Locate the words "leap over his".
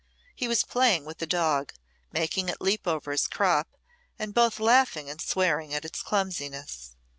2.59-3.27